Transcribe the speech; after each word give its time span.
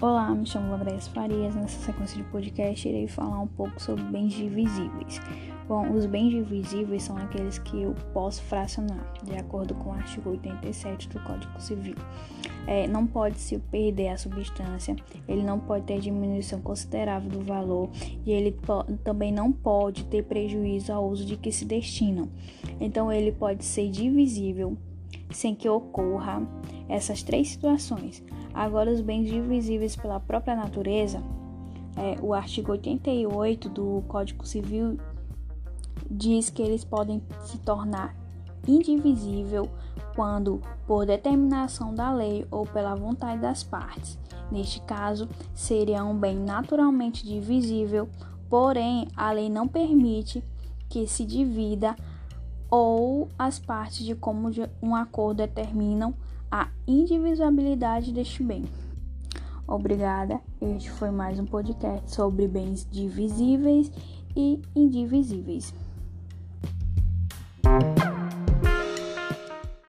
Olá, 0.00 0.32
me 0.32 0.46
chamo 0.46 0.72
Andréas 0.72 1.08
Farias. 1.08 1.56
Nessa 1.56 1.86
sequência 1.86 2.16
de 2.16 2.22
podcast, 2.30 2.88
irei 2.88 3.08
falar 3.08 3.40
um 3.40 3.48
pouco 3.48 3.82
sobre 3.82 4.04
bens 4.04 4.32
divisíveis. 4.32 5.20
Bom, 5.66 5.90
os 5.90 6.06
bens 6.06 6.30
divisíveis 6.30 7.02
são 7.02 7.16
aqueles 7.16 7.58
que 7.58 7.82
eu 7.82 7.96
posso 8.14 8.40
fracionar, 8.42 9.12
de 9.24 9.34
acordo 9.34 9.74
com 9.74 9.90
o 9.90 9.92
artigo 9.92 10.30
87 10.30 11.08
do 11.08 11.18
Código 11.24 11.60
Civil. 11.60 11.96
É, 12.64 12.86
não 12.86 13.08
pode 13.08 13.40
se 13.40 13.58
perder 13.58 14.10
a 14.10 14.16
substância, 14.16 14.94
ele 15.26 15.42
não 15.42 15.58
pode 15.58 15.84
ter 15.84 15.98
diminuição 15.98 16.60
considerável 16.60 17.28
do 17.28 17.40
valor 17.40 17.90
e 18.24 18.30
ele 18.30 18.56
também 19.02 19.32
não 19.32 19.50
pode 19.50 20.04
ter 20.04 20.22
prejuízo 20.22 20.92
ao 20.92 21.08
uso 21.08 21.24
de 21.26 21.36
que 21.36 21.50
se 21.50 21.64
destinam. 21.64 22.28
Então, 22.80 23.10
ele 23.10 23.32
pode 23.32 23.64
ser 23.64 23.90
divisível 23.90 24.78
sem 25.30 25.54
que 25.54 25.68
ocorra 25.68 26.42
essas 26.88 27.22
três 27.22 27.48
situações. 27.48 28.22
Agora, 28.54 28.90
os 28.90 29.00
bens 29.00 29.28
divisíveis 29.28 29.94
pela 29.94 30.18
própria 30.18 30.56
natureza, 30.56 31.22
é, 31.96 32.16
o 32.22 32.32
artigo 32.32 32.72
88 32.72 33.68
do 33.68 34.02
Código 34.08 34.46
Civil 34.46 34.98
diz 36.10 36.48
que 36.48 36.62
eles 36.62 36.84
podem 36.84 37.22
se 37.44 37.58
tornar 37.58 38.14
indivisível 38.66 39.68
quando, 40.14 40.60
por 40.86 41.06
determinação 41.06 41.94
da 41.94 42.12
lei 42.12 42.46
ou 42.50 42.66
pela 42.66 42.94
vontade 42.94 43.40
das 43.40 43.62
partes. 43.62 44.18
Neste 44.50 44.80
caso, 44.80 45.28
seria 45.54 46.04
um 46.04 46.14
bem 46.14 46.36
naturalmente 46.36 47.24
divisível, 47.24 48.08
porém 48.48 49.08
a 49.16 49.30
lei 49.30 49.48
não 49.48 49.68
permite 49.68 50.42
que 50.88 51.06
se 51.06 51.24
divida 51.24 51.94
ou 52.70 53.28
as 53.38 53.58
partes 53.58 54.04
de 54.04 54.14
como 54.14 54.50
um 54.82 54.94
acordo 54.94 55.38
determinam 55.38 56.14
a 56.50 56.68
indivisibilidade 56.86 58.12
deste 58.12 58.42
bem. 58.42 58.64
Obrigada, 59.66 60.40
este 60.60 60.90
foi 60.90 61.10
mais 61.10 61.38
um 61.38 61.44
podcast 61.44 62.14
sobre 62.14 62.48
bens 62.48 62.88
divisíveis 62.90 63.92
e 64.34 64.60
indivisíveis. 64.74 65.74